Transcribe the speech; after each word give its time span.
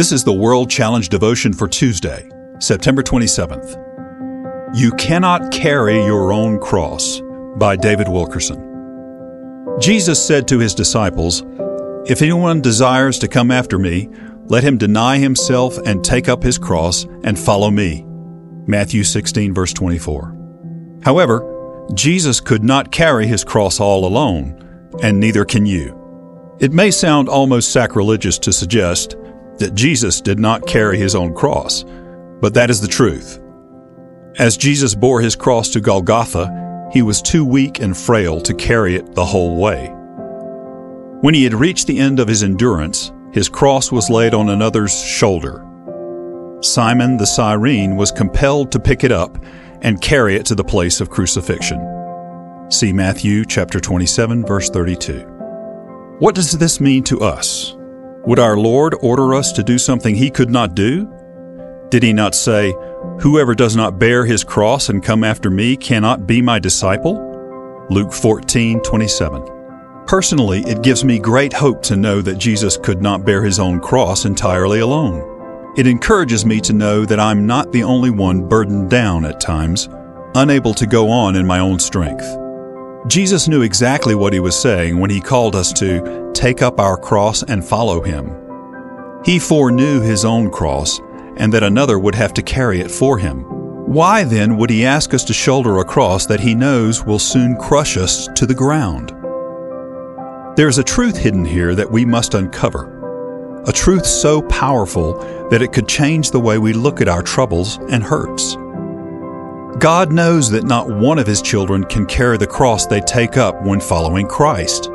This 0.00 0.12
is 0.12 0.24
the 0.24 0.32
World 0.32 0.70
Challenge 0.70 1.10
devotion 1.10 1.52
for 1.52 1.68
Tuesday, 1.68 2.26
September 2.58 3.02
27th. 3.02 4.74
You 4.74 4.92
Cannot 4.92 5.52
Carry 5.52 6.02
Your 6.02 6.32
Own 6.32 6.58
Cross 6.58 7.20
by 7.58 7.76
David 7.76 8.08
Wilkerson. 8.08 8.56
Jesus 9.78 10.26
said 10.26 10.48
to 10.48 10.58
his 10.58 10.74
disciples, 10.74 11.42
If 12.06 12.22
anyone 12.22 12.62
desires 12.62 13.18
to 13.18 13.28
come 13.28 13.50
after 13.50 13.78
me, 13.78 14.08
let 14.46 14.64
him 14.64 14.78
deny 14.78 15.18
himself 15.18 15.76
and 15.84 16.02
take 16.02 16.30
up 16.30 16.42
his 16.42 16.56
cross 16.56 17.04
and 17.22 17.38
follow 17.38 17.70
me. 17.70 18.06
Matthew 18.66 19.04
16, 19.04 19.52
verse 19.52 19.74
24. 19.74 20.34
However, 21.04 21.86
Jesus 21.92 22.40
could 22.40 22.64
not 22.64 22.90
carry 22.90 23.26
his 23.26 23.44
cross 23.44 23.80
all 23.80 24.06
alone, 24.06 24.88
and 25.02 25.20
neither 25.20 25.44
can 25.44 25.66
you. 25.66 25.94
It 26.58 26.72
may 26.72 26.90
sound 26.90 27.28
almost 27.28 27.70
sacrilegious 27.70 28.38
to 28.38 28.50
suggest 28.54 29.14
that 29.60 29.74
Jesus 29.74 30.20
did 30.20 30.38
not 30.38 30.66
carry 30.66 30.98
his 30.98 31.14
own 31.14 31.34
cross, 31.34 31.84
but 32.40 32.54
that 32.54 32.70
is 32.70 32.80
the 32.80 32.88
truth. 32.88 33.40
As 34.38 34.56
Jesus 34.56 34.94
bore 34.94 35.20
his 35.20 35.36
cross 35.36 35.68
to 35.70 35.80
Golgotha, 35.80 36.88
he 36.92 37.02
was 37.02 37.22
too 37.22 37.44
weak 37.44 37.80
and 37.80 37.96
frail 37.96 38.40
to 38.40 38.54
carry 38.54 38.96
it 38.96 39.14
the 39.14 39.24
whole 39.24 39.56
way. 39.56 39.88
When 41.20 41.34
he 41.34 41.44
had 41.44 41.54
reached 41.54 41.86
the 41.86 41.98
end 41.98 42.18
of 42.18 42.28
his 42.28 42.42
endurance, 42.42 43.12
his 43.32 43.48
cross 43.48 43.92
was 43.92 44.10
laid 44.10 44.34
on 44.34 44.48
another's 44.48 44.98
shoulder. 45.04 45.66
Simon 46.62 47.16
the 47.16 47.26
Cyrene 47.26 47.96
was 47.96 48.10
compelled 48.10 48.72
to 48.72 48.80
pick 48.80 49.04
it 49.04 49.12
up 49.12 49.38
and 49.82 50.00
carry 50.00 50.36
it 50.36 50.46
to 50.46 50.54
the 50.54 50.64
place 50.64 51.00
of 51.00 51.10
crucifixion. 51.10 51.78
See 52.70 52.92
Matthew 52.92 53.44
chapter 53.44 53.80
27 53.80 54.46
verse 54.46 54.70
32. 54.70 55.20
What 56.18 56.34
does 56.34 56.52
this 56.52 56.80
mean 56.80 57.02
to 57.04 57.20
us? 57.20 57.76
Would 58.26 58.38
our 58.38 58.56
Lord 58.56 58.94
order 59.00 59.32
us 59.32 59.50
to 59.52 59.62
do 59.62 59.78
something 59.78 60.14
he 60.14 60.30
could 60.30 60.50
not 60.50 60.74
do? 60.74 61.10
Did 61.88 62.02
he 62.02 62.12
not 62.12 62.34
say, 62.34 62.74
Whoever 63.20 63.54
does 63.54 63.74
not 63.74 63.98
bear 63.98 64.26
his 64.26 64.44
cross 64.44 64.90
and 64.90 65.02
come 65.02 65.24
after 65.24 65.48
me 65.48 65.74
cannot 65.74 66.26
be 66.26 66.42
my 66.42 66.58
disciple? 66.58 67.86
Luke 67.88 68.12
14 68.12 68.82
27. 68.82 70.04
Personally, 70.06 70.60
it 70.64 70.82
gives 70.82 71.02
me 71.02 71.18
great 71.18 71.52
hope 71.52 71.82
to 71.84 71.96
know 71.96 72.20
that 72.20 72.36
Jesus 72.36 72.76
could 72.76 73.00
not 73.00 73.24
bear 73.24 73.42
his 73.42 73.58
own 73.58 73.80
cross 73.80 74.26
entirely 74.26 74.80
alone. 74.80 75.74
It 75.78 75.86
encourages 75.86 76.44
me 76.44 76.60
to 76.60 76.74
know 76.74 77.06
that 77.06 77.20
I'm 77.20 77.46
not 77.46 77.72
the 77.72 77.84
only 77.84 78.10
one 78.10 78.46
burdened 78.46 78.90
down 78.90 79.24
at 79.24 79.40
times, 79.40 79.88
unable 80.34 80.74
to 80.74 80.86
go 80.86 81.08
on 81.08 81.36
in 81.36 81.46
my 81.46 81.58
own 81.60 81.78
strength. 81.78 82.26
Jesus 83.06 83.48
knew 83.48 83.62
exactly 83.62 84.14
what 84.14 84.32
he 84.32 84.40
was 84.40 84.60
saying 84.60 84.98
when 84.98 85.10
he 85.10 85.20
called 85.20 85.56
us 85.56 85.72
to 85.74 86.30
take 86.34 86.60
up 86.60 86.78
our 86.78 86.96
cross 86.96 87.42
and 87.42 87.64
follow 87.64 88.02
him. 88.02 88.36
He 89.24 89.38
foreknew 89.38 90.00
his 90.00 90.24
own 90.24 90.50
cross 90.50 91.00
and 91.36 91.52
that 91.52 91.62
another 91.62 91.98
would 91.98 92.14
have 92.14 92.34
to 92.34 92.42
carry 92.42 92.80
it 92.80 92.90
for 92.90 93.18
him. 93.18 93.44
Why 93.90 94.24
then 94.24 94.56
would 94.58 94.70
he 94.70 94.84
ask 94.84 95.14
us 95.14 95.24
to 95.24 95.32
shoulder 95.32 95.78
a 95.78 95.84
cross 95.84 96.26
that 96.26 96.40
he 96.40 96.54
knows 96.54 97.04
will 97.04 97.18
soon 97.18 97.56
crush 97.56 97.96
us 97.96 98.28
to 98.36 98.44
the 98.44 98.54
ground? 98.54 99.10
There 100.56 100.68
is 100.68 100.78
a 100.78 100.84
truth 100.84 101.16
hidden 101.16 101.44
here 101.44 101.74
that 101.74 101.90
we 101.90 102.04
must 102.04 102.34
uncover 102.34 102.98
a 103.66 103.72
truth 103.72 104.06
so 104.06 104.40
powerful 104.42 105.18
that 105.50 105.60
it 105.60 105.72
could 105.72 105.86
change 105.86 106.30
the 106.30 106.40
way 106.40 106.56
we 106.56 106.72
look 106.72 107.00
at 107.00 107.08
our 107.08 107.22
troubles 107.22 107.78
and 107.90 108.02
hurts. 108.02 108.56
God 109.80 110.12
knows 110.12 110.50
that 110.50 110.64
not 110.64 110.90
one 110.90 111.18
of 111.18 111.26
His 111.26 111.40
children 111.40 111.84
can 111.84 112.04
carry 112.04 112.36
the 112.36 112.46
cross 112.46 112.84
they 112.84 113.00
take 113.00 113.38
up 113.38 113.62
when 113.62 113.80
following 113.80 114.28
Christ. 114.28 114.90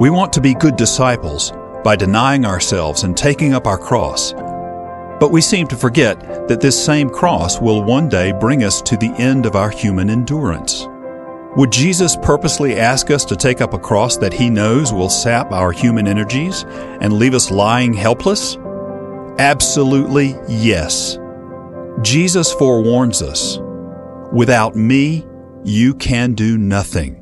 We 0.00 0.08
want 0.08 0.32
to 0.32 0.40
be 0.40 0.54
good 0.54 0.76
disciples 0.76 1.52
by 1.84 1.96
denying 1.96 2.46
ourselves 2.46 3.02
and 3.02 3.14
taking 3.14 3.52
up 3.52 3.66
our 3.66 3.76
cross. 3.76 4.32
But 4.32 5.30
we 5.30 5.42
seem 5.42 5.66
to 5.66 5.76
forget 5.76 6.48
that 6.48 6.62
this 6.62 6.82
same 6.82 7.10
cross 7.10 7.60
will 7.60 7.84
one 7.84 8.08
day 8.08 8.32
bring 8.32 8.64
us 8.64 8.80
to 8.80 8.96
the 8.96 9.12
end 9.18 9.44
of 9.44 9.54
our 9.54 9.68
human 9.68 10.08
endurance. 10.08 10.86
Would 11.56 11.70
Jesus 11.70 12.16
purposely 12.22 12.80
ask 12.80 13.10
us 13.10 13.26
to 13.26 13.36
take 13.36 13.60
up 13.60 13.74
a 13.74 13.78
cross 13.78 14.16
that 14.16 14.32
he 14.32 14.48
knows 14.48 14.94
will 14.94 15.10
sap 15.10 15.52
our 15.52 15.72
human 15.72 16.08
energies 16.08 16.64
and 17.02 17.12
leave 17.12 17.34
us 17.34 17.50
lying 17.50 17.92
helpless? 17.92 18.56
Absolutely 19.38 20.38
yes. 20.48 21.18
Jesus 22.00 22.50
forewarns 22.54 23.20
us 23.20 23.58
Without 24.32 24.76
me, 24.76 25.26
you 25.64 25.94
can 25.94 26.34
do 26.34 26.56
nothing. 26.56 27.16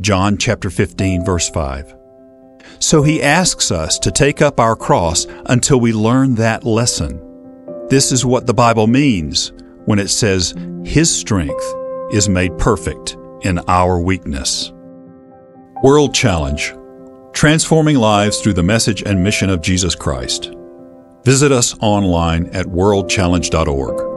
John 0.00 0.36
chapter 0.36 0.70
15 0.70 1.24
verse 1.24 1.48
5. 1.50 1.94
So 2.80 3.02
he 3.02 3.22
asks 3.22 3.70
us 3.70 3.98
to 4.00 4.10
take 4.10 4.42
up 4.42 4.60
our 4.60 4.76
cross 4.76 5.26
until 5.46 5.80
we 5.80 5.92
learn 5.92 6.34
that 6.36 6.64
lesson. 6.64 7.24
This 7.88 8.12
is 8.12 8.24
what 8.24 8.46
the 8.46 8.54
Bible 8.54 8.86
means 8.86 9.52
when 9.86 9.98
it 9.98 10.08
says 10.08 10.54
his 10.84 11.14
strength 11.14 11.74
is 12.12 12.28
made 12.28 12.56
perfect 12.58 13.16
in 13.42 13.58
our 13.68 14.00
weakness. 14.00 14.72
World 15.82 16.14
Challenge 16.14 16.74
Transforming 17.32 17.96
Lives 17.96 18.40
Through 18.40 18.54
the 18.54 18.62
Message 18.62 19.02
and 19.02 19.22
Mission 19.22 19.50
of 19.50 19.62
Jesus 19.62 19.94
Christ. 19.94 20.52
Visit 21.24 21.52
us 21.52 21.76
online 21.80 22.46
at 22.48 22.66
worldchallenge.org. 22.66 24.07